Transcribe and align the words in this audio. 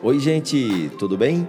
Oi, 0.00 0.20
gente, 0.20 0.92
tudo 0.96 1.18
bem? 1.18 1.48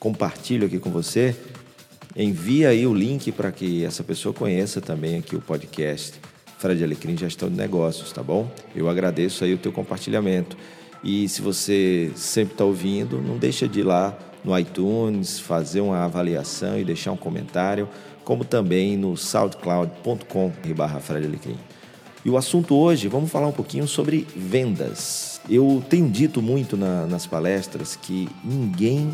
compartilho 0.00 0.66
aqui 0.66 0.78
com 0.78 0.90
você, 0.90 1.36
envia 2.16 2.70
aí 2.70 2.86
o 2.86 2.94
link 2.94 3.30
para 3.32 3.52
que 3.52 3.84
essa 3.84 4.02
pessoa 4.02 4.32
conheça 4.32 4.80
também 4.80 5.18
aqui 5.18 5.36
o 5.36 5.42
podcast 5.42 6.18
Fred 6.64 6.82
Alecrim 6.82 7.14
Gestão 7.14 7.50
de 7.50 7.56
Negócios, 7.56 8.10
tá 8.10 8.22
bom? 8.22 8.50
Eu 8.74 8.88
agradeço 8.88 9.44
aí 9.44 9.52
o 9.52 9.58
teu 9.58 9.70
compartilhamento. 9.70 10.56
E 11.02 11.28
se 11.28 11.42
você 11.42 12.10
sempre 12.16 12.54
está 12.54 12.64
ouvindo, 12.64 13.20
não 13.20 13.36
deixa 13.36 13.68
de 13.68 13.80
ir 13.80 13.82
lá 13.82 14.16
no 14.42 14.58
iTunes, 14.58 15.38
fazer 15.38 15.82
uma 15.82 16.02
avaliação 16.06 16.78
e 16.78 16.82
deixar 16.82 17.12
um 17.12 17.18
comentário, 17.18 17.86
como 18.24 18.46
também 18.46 18.96
no 18.96 19.14
soundcloud.com.br 19.14 20.98
Fred 21.02 21.26
Alecrim. 21.26 21.58
E 22.24 22.30
o 22.30 22.38
assunto 22.38 22.74
hoje, 22.74 23.08
vamos 23.08 23.30
falar 23.30 23.48
um 23.48 23.52
pouquinho 23.52 23.86
sobre 23.86 24.26
vendas. 24.34 25.42
Eu 25.50 25.84
tenho 25.90 26.08
dito 26.08 26.40
muito 26.40 26.78
na, 26.78 27.04
nas 27.04 27.26
palestras 27.26 27.94
que 27.94 28.26
ninguém 28.42 29.12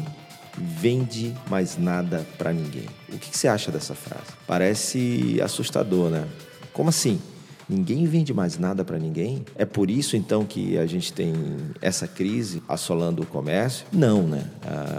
vende 0.56 1.34
mais 1.50 1.76
nada 1.76 2.24
para 2.38 2.52
ninguém. 2.52 2.86
O 3.08 3.18
que, 3.18 3.30
que 3.30 3.36
você 3.36 3.48
acha 3.48 3.72
dessa 3.72 3.96
frase? 3.96 4.30
Parece 4.46 5.40
assustador, 5.42 6.10
né? 6.10 6.28
Como 6.72 6.88
assim? 6.88 7.20
Ninguém 7.70 8.04
vende 8.04 8.34
mais 8.34 8.58
nada 8.58 8.84
para 8.84 8.98
ninguém? 8.98 9.44
É 9.54 9.64
por 9.64 9.88
isso 9.88 10.16
então 10.16 10.44
que 10.44 10.76
a 10.76 10.86
gente 10.86 11.12
tem 11.12 11.32
essa 11.80 12.08
crise 12.08 12.60
assolando 12.68 13.22
o 13.22 13.26
comércio? 13.26 13.86
Não, 13.92 14.26
né? 14.26 14.44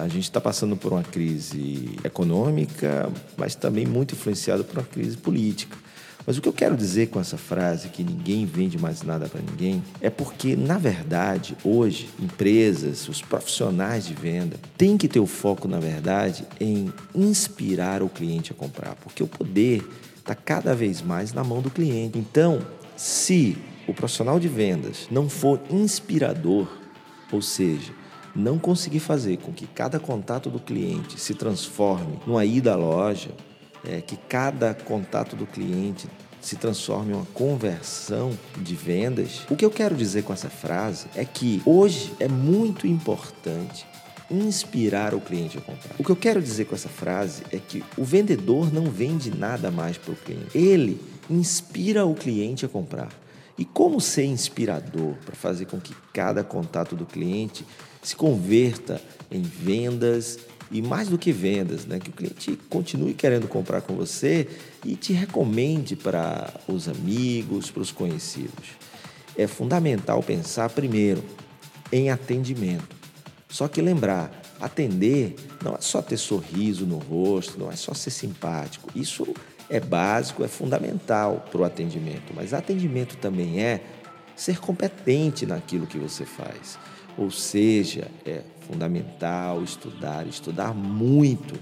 A 0.02 0.08
gente 0.08 0.24
está 0.24 0.40
passando 0.40 0.78
por 0.78 0.94
uma 0.94 1.04
crise 1.04 1.98
econômica, 2.02 3.12
mas 3.36 3.56
também 3.56 3.86
muito 3.86 4.16
influenciada 4.16 4.64
por 4.64 4.78
uma 4.78 4.86
crise 4.86 5.18
política. 5.18 5.76
Mas 6.26 6.38
o 6.38 6.42
que 6.42 6.48
eu 6.48 6.54
quero 6.54 6.78
dizer 6.78 7.08
com 7.08 7.20
essa 7.20 7.38
frase, 7.38 7.90
que 7.90 8.04
ninguém 8.04 8.46
vende 8.46 8.78
mais 8.78 9.02
nada 9.02 9.28
para 9.28 9.42
ninguém, 9.42 9.84
é 10.00 10.10
porque, 10.10 10.56
na 10.56 10.78
verdade, 10.78 11.58
hoje, 11.64 12.10
empresas, 12.20 13.10
os 13.10 13.22
profissionais 13.22 14.06
de 14.06 14.14
venda, 14.14 14.56
têm 14.78 14.98
que 14.98 15.08
ter 15.08 15.20
o 15.20 15.26
foco, 15.26 15.68
na 15.68 15.80
verdade, 15.80 16.46
em 16.60 16.94
inspirar 17.14 18.02
o 18.02 18.08
cliente 18.08 18.52
a 18.52 18.56
comprar, 18.56 18.96
porque 19.04 19.24
o 19.24 19.28
poder 19.28 19.84
está 20.22 20.36
cada 20.36 20.74
vez 20.74 21.02
mais 21.02 21.34
na 21.34 21.44
mão 21.44 21.62
do 21.62 21.70
cliente. 21.70 22.18
Então, 22.18 22.66
se 22.96 23.58
o 23.88 23.94
profissional 23.94 24.40
de 24.40 24.48
vendas 24.48 25.08
não 25.12 25.28
for 25.28 25.60
inspirador, 25.70 26.68
ou 27.32 27.42
seja, 27.42 27.94
não 28.36 28.58
conseguir 28.58 29.00
fazer 29.00 29.38
com 29.38 29.52
que 29.52 29.68
cada 29.68 30.00
contato 30.00 30.50
do 30.50 30.60
cliente 30.60 31.20
se 31.20 31.34
transforme 31.34 32.20
numa 32.26 32.46
ida 32.46 32.74
à 32.74 32.76
loja, 32.76 33.32
é, 33.84 34.00
que 34.00 34.16
cada 34.16 34.74
contato 34.74 35.36
do 35.36 35.46
cliente 35.46 36.08
se 36.40 36.56
transforme 36.56 37.12
em 37.12 37.16
uma 37.16 37.26
conversão 37.34 38.32
de 38.58 38.76
vendas. 38.76 39.42
O 39.50 39.56
que 39.56 39.66
eu 39.66 39.70
quero 39.70 39.96
dizer 39.96 40.24
com 40.24 40.34
essa 40.34 40.50
frase 40.50 41.08
é 41.16 41.26
que 41.26 41.62
hoje 41.66 42.14
é 42.20 42.28
muito 42.28 42.88
importante 42.88 43.86
inspirar 44.32 45.14
o 45.14 45.20
cliente 45.20 45.58
a 45.58 45.62
comprar. 45.62 45.96
O 46.00 46.04
que 46.04 46.10
eu 46.10 46.16
quero 46.16 46.42
dizer 46.42 46.66
com 46.66 46.76
essa 46.76 46.90
frase 46.90 47.44
é 47.52 47.58
que 47.58 47.84
o 47.98 48.04
vendedor 48.04 48.74
não 48.74 48.86
vende 48.86 49.36
nada 49.36 49.70
mais 49.70 49.98
para 49.98 50.14
o 50.14 50.16
cliente. 50.16 50.58
Ele 50.58 51.00
inspira 51.30 52.06
o 52.06 52.16
cliente 52.16 52.66
a 52.66 52.70
comprar. 52.70 53.10
E 53.58 53.66
como 53.66 54.00
ser 54.00 54.26
inspirador 54.26 55.14
para 55.26 55.36
fazer 55.36 55.66
com 55.66 55.80
que 55.80 55.94
cada 56.14 56.44
contato 56.44 56.96
do 56.96 57.06
cliente 57.06 57.66
se 58.02 58.16
converta 58.16 59.02
em 59.30 59.42
vendas 59.42 60.40
e 60.72 60.82
mais 60.82 61.10
do 61.10 61.18
que 61.18 61.32
vendas, 61.32 61.86
né? 61.86 62.00
que 62.00 62.10
o 62.10 62.14
cliente 62.14 62.58
continue 62.70 63.14
querendo 63.14 63.48
comprar 63.48 63.82
com 63.82 63.94
você 63.94 64.48
e 64.86 64.96
te 64.96 65.12
recomende 65.12 65.96
para 65.96 66.54
os 66.68 66.88
amigos, 66.88 67.70
para 67.70 67.82
os 67.82 67.92
conhecidos. 67.92 68.70
É 69.38 69.48
fundamental 69.48 70.24
pensar 70.24 70.70
primeiro 70.70 71.24
em 71.92 72.10
atendimento. 72.10 73.01
Só 73.52 73.68
que 73.68 73.82
lembrar, 73.82 74.32
atender 74.62 75.36
não 75.62 75.76
é 75.76 75.82
só 75.82 76.02
ter 76.02 76.16
sorriso 76.16 76.86
no 76.86 76.98
rosto, 76.98 77.60
não 77.60 77.70
é 77.70 77.76
só 77.76 77.94
ser 77.94 78.10
simpático. 78.10 78.90
Isso 78.96 79.28
é 79.70 79.78
básico, 79.80 80.44
é 80.44 80.48
fundamental 80.48 81.46
para 81.52 81.62
o 81.62 81.66
atendimento, 81.66 82.34
mas 82.34 82.54
atendimento 82.54 83.18
também 83.18 83.62
é 83.62 83.82
ser 84.38 84.58
competente 84.60 85.46
naquilo 85.46 85.86
que 85.86 85.98
você 85.98 86.26
faz. 86.26 86.80
Ou 87.18 87.30
seja, 87.30 88.08
é 88.26 88.42
fundamental 88.62 89.62
estudar, 89.62 90.26
estudar 90.26 90.74
muito, 90.74 91.60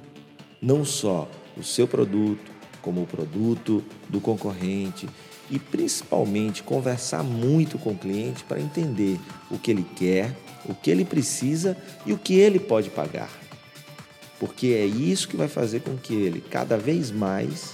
não 0.62 0.86
só 0.86 1.28
o 1.58 1.64
seu 1.64 1.88
produto, 1.88 2.52
como 2.84 3.02
o 3.02 3.08
produto 3.08 3.84
do 4.08 4.22
concorrente 4.22 5.10
e 5.50 5.58
principalmente 5.58 6.62
conversar 6.62 7.24
muito 7.24 7.80
com 7.80 7.92
o 7.92 7.98
cliente 7.98 8.44
para 8.44 8.62
entender 8.62 9.20
o 9.50 9.58
que 9.58 9.72
ele 9.72 9.86
quer, 9.96 10.36
o 10.66 10.74
que 10.74 10.90
ele 10.90 11.06
precisa 11.06 11.78
e 12.06 12.14
o 12.14 12.18
que 12.18 12.36
ele 12.36 12.60
pode 12.60 12.90
pagar. 12.90 13.32
Porque 14.40 14.68
é 14.68 14.86
isso 14.86 15.28
que 15.28 15.36
vai 15.36 15.48
fazer 15.48 15.82
com 15.82 15.98
que 15.98 16.14
ele, 16.14 16.42
cada 16.42 16.78
vez 16.78 17.12
mais, 17.12 17.74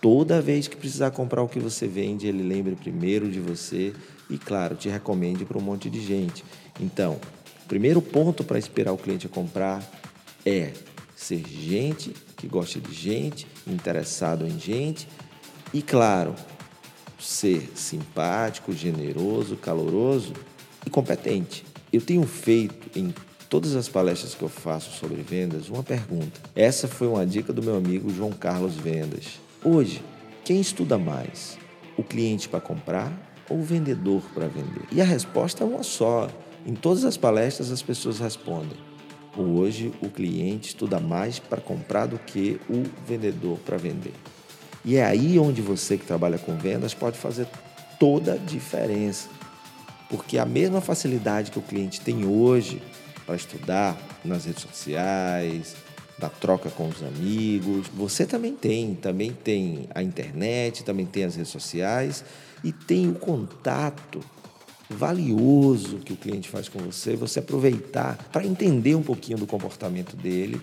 toda 0.00 0.40
vez 0.40 0.68
que 0.68 0.76
precisar 0.76 1.10
comprar 1.10 1.42
o 1.42 1.48
que 1.48 1.58
você 1.58 1.86
vende, 1.86 2.26
ele 2.26 2.42
lembre 2.42 2.76
primeiro 2.76 3.30
de 3.30 3.40
você 3.40 3.94
e, 4.28 4.36
claro, 4.36 4.76
te 4.76 4.88
recomende 4.88 5.44
para 5.44 5.56
um 5.56 5.62
monte 5.62 5.88
de 5.88 6.00
gente. 6.00 6.44
Então, 6.78 7.18
o 7.64 7.68
primeiro 7.68 8.02
ponto 8.02 8.44
para 8.44 8.58
esperar 8.58 8.92
o 8.92 8.98
cliente 8.98 9.26
a 9.26 9.30
comprar 9.30 9.82
é 10.44 10.72
ser 11.16 11.42
gente 11.48 12.14
que 12.36 12.46
gosta 12.46 12.78
de 12.78 12.92
gente, 12.92 13.46
interessado 13.66 14.46
em 14.46 14.58
gente 14.58 15.08
e, 15.72 15.82
claro, 15.82 16.34
ser 17.18 17.70
simpático, 17.74 18.72
generoso, 18.72 19.56
caloroso 19.56 20.32
e 20.86 20.90
competente. 20.90 21.64
Eu 21.90 22.02
tenho 22.02 22.26
feito 22.26 22.98
em 22.98 23.14
todas 23.48 23.74
as 23.74 23.88
palestras 23.88 24.34
que 24.34 24.42
eu 24.42 24.48
faço 24.48 24.90
sobre 24.98 25.22
vendas 25.22 25.70
uma 25.70 25.82
pergunta. 25.82 26.38
Essa 26.54 26.86
foi 26.86 27.08
uma 27.08 27.24
dica 27.24 27.50
do 27.50 27.62
meu 27.62 27.76
amigo 27.76 28.10
João 28.10 28.30
Carlos 28.30 28.74
Vendas. 28.74 29.40
Hoje, 29.64 30.02
quem 30.44 30.60
estuda 30.60 30.98
mais? 30.98 31.56
O 31.96 32.02
cliente 32.02 32.46
para 32.46 32.60
comprar 32.60 33.10
ou 33.48 33.58
o 33.58 33.62
vendedor 33.62 34.22
para 34.34 34.46
vender? 34.48 34.82
E 34.92 35.00
a 35.00 35.04
resposta 35.04 35.64
é 35.64 35.66
uma 35.66 35.82
só. 35.82 36.28
Em 36.66 36.74
todas 36.74 37.06
as 37.06 37.16
palestras 37.16 37.72
as 37.72 37.80
pessoas 37.80 38.18
respondem. 38.18 38.76
Hoje 39.34 39.90
o 40.02 40.10
cliente 40.10 40.68
estuda 40.68 41.00
mais 41.00 41.38
para 41.38 41.60
comprar 41.60 42.04
do 42.04 42.18
que 42.18 42.60
o 42.68 42.82
vendedor 43.06 43.58
para 43.60 43.78
vender. 43.78 44.12
E 44.84 44.96
é 44.96 45.04
aí 45.04 45.38
onde 45.38 45.62
você 45.62 45.96
que 45.96 46.04
trabalha 46.04 46.36
com 46.36 46.54
vendas 46.58 46.92
pode 46.92 47.16
fazer 47.16 47.46
toda 47.98 48.34
a 48.34 48.36
diferença. 48.36 49.30
Porque 50.08 50.38
a 50.38 50.46
mesma 50.46 50.80
facilidade 50.80 51.50
que 51.50 51.58
o 51.58 51.62
cliente 51.62 52.00
tem 52.00 52.24
hoje 52.24 52.82
para 53.26 53.36
estudar 53.36 53.96
nas 54.24 54.46
redes 54.46 54.62
sociais, 54.62 55.76
da 56.18 56.28
troca 56.28 56.68
com 56.70 56.88
os 56.88 57.02
amigos, 57.02 57.86
você 57.88 58.26
também 58.26 58.54
tem. 58.54 58.94
Também 58.94 59.32
tem 59.32 59.88
a 59.94 60.02
internet, 60.02 60.82
também 60.82 61.06
tem 61.06 61.24
as 61.24 61.36
redes 61.36 61.52
sociais 61.52 62.24
e 62.64 62.72
tem 62.72 63.08
o 63.08 63.14
contato 63.14 64.20
valioso 64.90 65.98
que 65.98 66.12
o 66.12 66.16
cliente 66.16 66.48
faz 66.48 66.68
com 66.68 66.78
você, 66.78 67.14
você 67.14 67.40
aproveitar 67.40 68.16
para 68.32 68.46
entender 68.46 68.94
um 68.94 69.02
pouquinho 69.02 69.38
do 69.38 69.46
comportamento 69.46 70.16
dele, 70.16 70.60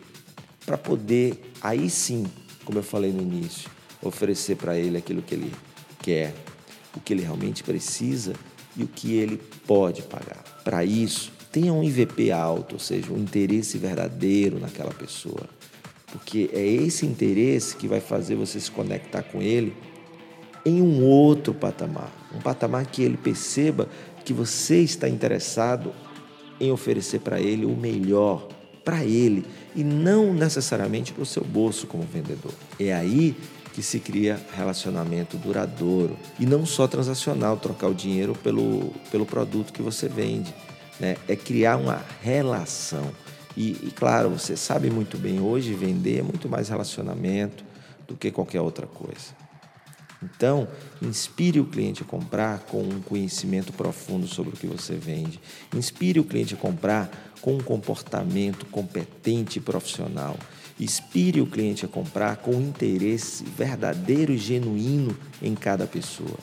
para 0.66 0.78
poder, 0.78 1.54
aí 1.62 1.90
sim, 1.90 2.26
como 2.66 2.80
eu 2.80 2.84
falei 2.84 3.12
no 3.12 3.22
início, 3.22 3.70
oferecer 4.02 4.58
para 4.58 4.76
ele 4.78 4.98
aquilo 4.98 5.22
que 5.22 5.36
ele 5.36 5.54
quer, 6.02 6.34
o 6.96 7.00
que 7.00 7.14
ele 7.14 7.22
realmente 7.22 7.64
precisa 7.64 8.34
e 8.78 8.84
o 8.84 8.88
que 8.88 9.16
ele 9.16 9.42
pode 9.66 10.02
pagar. 10.04 10.44
Para 10.64 10.84
isso, 10.84 11.32
tenha 11.52 11.74
um 11.74 11.84
IVP 11.84 12.32
alto, 12.32 12.74
ou 12.74 12.80
seja, 12.80 13.12
um 13.12 13.18
interesse 13.18 13.78
verdadeiro 13.78 14.60
naquela 14.60 14.94
pessoa. 14.94 15.48
Porque 16.12 16.50
é 16.54 16.66
esse 16.66 17.06
interesse 17.06 17.76
que 17.76 17.88
vai 17.88 18.00
fazer 18.00 18.36
você 18.36 18.60
se 18.60 18.72
conectar 18.72 19.24
com 19.24 19.42
ele 19.42 19.76
em 20.66 20.82
um 20.82 21.04
outro 21.04 21.54
patamar. 21.54 22.12
Um 22.34 22.40
patamar 22.40 22.86
que 22.86 23.04
ele 23.04 23.18
perceba 23.18 23.88
que 24.24 24.34
você 24.34 24.80
está 24.80 25.08
interessado 25.08 25.94
em 26.60 26.72
oferecer 26.72 27.20
para 27.20 27.40
ele 27.40 27.66
o 27.66 27.76
melhor 27.76 28.48
para 28.86 29.04
ele 29.04 29.44
e 29.76 29.84
não 29.84 30.32
necessariamente 30.32 31.12
para 31.12 31.24
o 31.24 31.26
seu 31.26 31.44
bolso 31.44 31.88
como 31.88 32.04
vendedor. 32.04 32.54
É 32.80 32.94
aí 32.94 33.36
que 33.76 33.84
se 33.84 34.00
cria 34.00 34.40
relacionamento 34.56 35.36
duradouro 35.36 36.18
e 36.40 36.46
não 36.46 36.66
só 36.66 36.88
transacional, 36.88 37.58
trocar 37.58 37.90
o 37.90 37.94
dinheiro 37.94 38.34
pelo, 38.34 38.94
pelo 39.12 39.26
produto 39.26 39.74
que 39.74 39.82
você 39.82 40.08
vende. 40.08 40.56
Né? 40.98 41.18
É 41.28 41.36
criar 41.36 41.76
uma 41.76 42.02
relação. 42.22 43.12
E, 43.58 43.72
e, 43.72 43.92
claro, 43.94 44.30
você 44.30 44.56
sabe 44.56 44.90
muito 44.90 45.18
bem, 45.18 45.42
hoje 45.42 45.74
vender 45.74 46.20
é 46.20 46.24
muito 46.24 46.48
mais 46.48 46.70
relacionamento 46.70 47.66
do 48.08 48.16
que 48.16 48.32
qualquer 48.32 48.62
outra 48.62 48.88
coisa. 48.88 49.36
Então, 50.22 50.68
inspire 51.02 51.60
o 51.60 51.66
cliente 51.66 52.04
a 52.04 52.06
comprar 52.06 52.60
com 52.62 52.82
um 52.82 53.02
conhecimento 53.02 53.74
profundo 53.74 54.28
sobre 54.28 54.54
o 54.54 54.58
que 54.58 54.68
você 54.68 54.96
vende. 54.96 55.40
Inspire 55.76 56.20
o 56.20 56.24
cliente 56.24 56.54
a 56.54 56.58
comprar 56.58 57.10
com 57.42 57.56
um 57.56 57.62
comportamento 57.62 58.66
competente 58.68 59.60
e 59.60 59.62
profissional. 59.62 60.38
Inspire 60.80 61.42
o 61.42 61.48
cliente 61.48 61.86
a 61.86 61.88
comprar 61.88 62.38
com 62.38 62.54
interesse 62.54 63.44
verdadeiro 63.44 64.34
e 64.34 64.38
genuíno 64.38 65.16
em 65.42 65.56
cada 65.56 65.86
pessoa. 65.86 66.38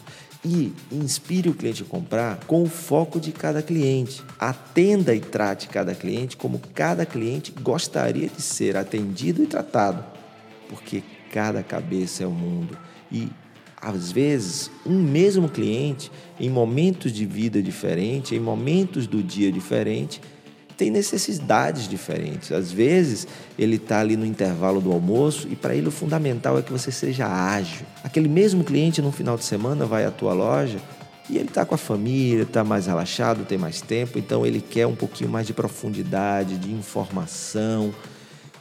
E 0.45 0.73
inspire 0.91 1.49
o 1.49 1.55
cliente 1.55 1.83
a 1.83 1.87
comprar 1.87 2.45
com 2.47 2.63
o 2.63 2.69
foco 2.69 3.21
de 3.21 3.31
cada 3.31 3.63
cliente. 3.63 4.23
Atenda 4.39 5.15
e 5.15 5.21
trate 5.21 5.69
cada 5.69 5.95
cliente 5.95 6.37
como 6.37 6.61
cada 6.75 7.07
cliente 7.07 7.53
gostaria 7.53 8.29
de 8.29 8.43
ser 8.43 8.77
atendido 8.77 9.43
e 9.43 9.47
tratado. 9.47 10.05
Porque 10.69 11.03
cada 11.33 11.63
cabeça 11.63 12.25
é 12.25 12.27
um 12.27 12.33
mundo. 12.33 12.77
E 13.11 13.29
às 13.83 14.13
vezes, 14.13 14.71
um 14.87 15.03
mesmo 15.03 15.49
cliente, 15.49 16.13
em 16.39 16.49
momentos 16.49 17.13
de 17.13 17.27
vida 17.27 17.61
diferentes, 17.61 18.31
em 18.31 18.39
momentos 18.39 19.09
do 19.09 19.21
dia 19.21 19.51
diferente, 19.51 20.21
tem 20.77 20.89
necessidades 20.89 21.89
diferentes. 21.89 22.53
Às 22.53 22.71
vezes, 22.71 23.27
ele 23.59 23.77
está 23.77 23.99
ali 23.99 24.17
no 24.17 24.25
intervalo 24.25 24.81
do 24.81 24.93
almoço 24.93 25.49
e 25.51 25.57
para 25.57 25.75
ele 25.75 25.89
o 25.89 25.91
fundamental 25.91 26.57
é 26.57 26.63
que 26.63 26.71
você 26.71 26.93
seja 26.93 27.27
ágil. 27.27 27.85
Aquele 28.05 28.29
mesmo 28.29 28.63
cliente 28.63 29.03
no 29.03 29.11
final 29.11 29.37
de 29.37 29.45
semana 29.45 29.85
vai 29.85 30.05
à 30.05 30.13
tua 30.13 30.33
loja 30.33 30.79
e 31.29 31.37
ele 31.37 31.49
está 31.49 31.65
com 31.65 31.75
a 31.75 31.79
família, 31.79 32.45
está 32.45 32.63
mais 32.63 32.87
relaxado, 32.87 33.45
tem 33.45 33.59
mais 33.59 33.81
tempo, 33.81 34.17
então 34.17 34.47
ele 34.47 34.61
quer 34.61 34.87
um 34.87 34.95
pouquinho 34.95 35.29
mais 35.29 35.47
de 35.47 35.53
profundidade, 35.53 36.57
de 36.57 36.71
informação, 36.71 37.93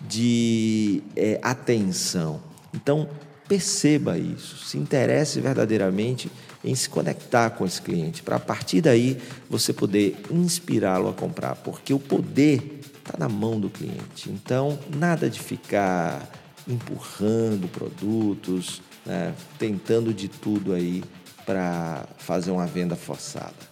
de 0.01 1.03
é, 1.15 1.39
atenção. 1.43 2.41
Então, 2.73 3.07
Perceba 3.51 4.17
isso, 4.17 4.65
se 4.65 4.77
interesse 4.77 5.41
verdadeiramente 5.41 6.31
em 6.63 6.73
se 6.73 6.87
conectar 6.87 7.49
com 7.49 7.65
esse 7.65 7.81
cliente, 7.81 8.23
para 8.23 8.37
a 8.37 8.39
partir 8.39 8.79
daí 8.79 9.17
você 9.49 9.73
poder 9.73 10.17
inspirá-lo 10.31 11.09
a 11.09 11.13
comprar, 11.13 11.57
porque 11.57 11.93
o 11.93 11.99
poder 11.99 12.79
está 12.97 13.17
na 13.19 13.27
mão 13.27 13.59
do 13.59 13.69
cliente. 13.69 14.29
Então, 14.29 14.79
nada 14.95 15.29
de 15.29 15.37
ficar 15.37 16.31
empurrando 16.65 17.69
produtos, 17.69 18.81
né, 19.05 19.33
tentando 19.59 20.13
de 20.13 20.29
tudo 20.29 20.71
aí 20.71 21.03
para 21.45 22.05
fazer 22.19 22.51
uma 22.51 22.65
venda 22.65 22.95
forçada. 22.95 23.70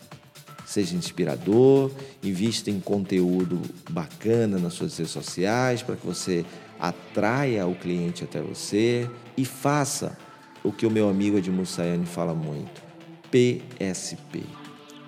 Seja 0.69 0.95
inspirador, 0.95 1.89
invista 2.21 2.69
em 2.69 2.79
conteúdo 2.79 3.59
bacana 3.89 4.59
nas 4.59 4.73
suas 4.73 4.95
redes 4.95 5.11
sociais 5.11 5.81
para 5.81 5.95
que 5.95 6.05
você 6.05 6.45
atraia 6.79 7.65
o 7.65 7.73
cliente 7.73 8.23
até 8.23 8.39
você 8.39 9.09
e 9.35 9.45
faça 9.45 10.15
o 10.63 10.71
que 10.71 10.85
o 10.85 10.91
meu 10.91 11.09
amigo 11.09 11.39
Edmundo 11.39 11.65
Sayane 11.65 12.05
fala 12.05 12.35
muito: 12.35 12.83
PSP. 13.31 14.43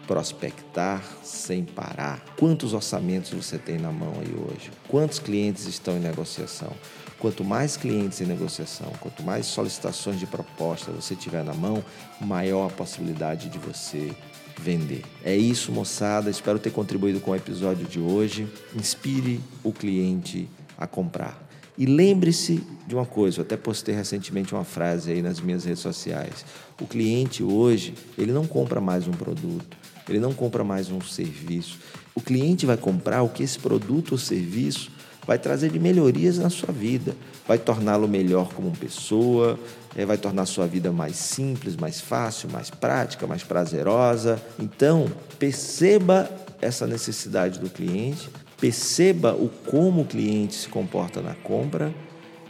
Prospectar 0.07 1.03
sem 1.23 1.63
parar. 1.63 2.25
Quantos 2.39 2.73
orçamentos 2.73 3.29
você 3.29 3.59
tem 3.59 3.77
na 3.77 3.91
mão 3.91 4.13
aí 4.19 4.33
hoje? 4.33 4.71
Quantos 4.87 5.19
clientes 5.19 5.67
estão 5.67 5.95
em 5.95 5.99
negociação? 5.99 6.73
Quanto 7.19 7.43
mais 7.43 7.77
clientes 7.77 8.19
em 8.19 8.25
negociação, 8.25 8.91
quanto 8.99 9.21
mais 9.21 9.45
solicitações 9.45 10.19
de 10.19 10.25
proposta 10.25 10.91
você 10.91 11.15
tiver 11.15 11.43
na 11.43 11.53
mão, 11.53 11.85
maior 12.19 12.65
a 12.65 12.73
possibilidade 12.73 13.47
de 13.47 13.59
você 13.59 14.11
vender. 14.61 15.03
É 15.23 15.35
isso, 15.35 15.71
moçada. 15.71 16.29
Espero 16.29 16.59
ter 16.59 16.71
contribuído 16.71 17.19
com 17.19 17.31
o 17.31 17.35
episódio 17.35 17.85
de 17.85 17.99
hoje. 17.99 18.47
Inspire 18.75 19.39
o 19.63 19.71
cliente 19.71 20.47
a 20.77 20.85
comprar. 20.85 21.49
E 21.77 21.85
lembre-se 21.85 22.63
de 22.85 22.93
uma 22.93 23.05
coisa, 23.05 23.39
eu 23.39 23.43
até 23.43 23.57
postei 23.57 23.95
recentemente 23.95 24.53
uma 24.53 24.63
frase 24.63 25.11
aí 25.11 25.21
nas 25.21 25.39
minhas 25.39 25.65
redes 25.65 25.81
sociais. 25.81 26.45
O 26.79 26.85
cliente 26.85 27.43
hoje, 27.43 27.93
ele 28.17 28.31
não 28.31 28.45
compra 28.45 28.79
mais 28.79 29.07
um 29.07 29.11
produto, 29.11 29.77
ele 30.07 30.19
não 30.19 30.33
compra 30.33 30.63
mais 30.63 30.91
um 30.91 31.01
serviço. 31.01 31.79
O 32.13 32.21
cliente 32.21 32.65
vai 32.65 32.77
comprar 32.77 33.23
o 33.23 33.29
que 33.29 33.41
esse 33.41 33.57
produto 33.57 34.11
ou 34.11 34.17
serviço 34.17 34.91
vai 35.25 35.37
trazer 35.37 35.69
de 35.69 35.79
melhorias 35.79 36.37
na 36.37 36.49
sua 36.49 36.73
vida, 36.73 37.15
vai 37.47 37.57
torná-lo 37.57 38.07
melhor 38.07 38.53
como 38.53 38.71
pessoa, 38.71 39.59
eh, 39.95 40.05
vai 40.05 40.17
tornar 40.17 40.43
a 40.43 40.45
sua 40.45 40.67
vida 40.67 40.91
mais 40.91 41.15
simples, 41.15 41.75
mais 41.75 42.01
fácil, 42.01 42.49
mais 42.49 42.69
prática, 42.69 43.27
mais 43.27 43.43
prazerosa. 43.43 44.41
Então, 44.59 45.05
perceba 45.37 46.29
essa 46.61 46.85
necessidade 46.85 47.59
do 47.59 47.69
cliente, 47.69 48.29
Perceba 48.61 49.33
o 49.33 49.49
como 49.49 50.03
o 50.03 50.05
cliente 50.05 50.53
se 50.53 50.69
comporta 50.69 51.19
na 51.19 51.33
compra 51.33 51.91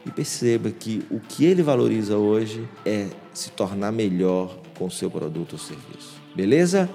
e 0.05 0.11
perceba 0.11 0.69
que 0.69 1.05
o 1.09 1.21
que 1.21 1.45
ele 1.45 1.63
valoriza 1.63 2.17
hoje 2.17 2.67
é 2.85 3.07
se 3.33 3.49
tornar 3.51 3.93
melhor 3.93 4.59
com 4.77 4.87
o 4.87 4.91
seu 4.91 5.09
produto 5.09 5.53
ou 5.53 5.57
serviço. 5.57 6.21
Beleza? 6.35 6.89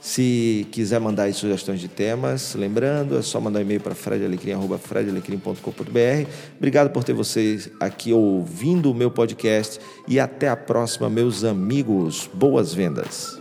Se 0.00 0.66
quiser 0.72 0.98
mandar 0.98 1.32
sugestões 1.34 1.78
de 1.78 1.88
temas, 1.88 2.54
lembrando, 2.54 3.18
é 3.18 3.22
só 3.22 3.40
mandar 3.40 3.58
um 3.58 3.62
e-mail 3.62 3.80
para 3.80 3.94
fredalecrim.com.br. 3.94 6.30
Obrigado 6.56 6.90
por 6.90 7.04
ter 7.04 7.12
vocês 7.12 7.70
aqui 7.78 8.12
ouvindo 8.12 8.90
o 8.90 8.94
meu 8.94 9.10
podcast 9.10 9.78
e 10.08 10.18
até 10.18 10.48
a 10.48 10.56
próxima, 10.56 11.10
meus 11.10 11.44
amigos. 11.44 12.30
Boas 12.32 12.72
vendas! 12.72 13.39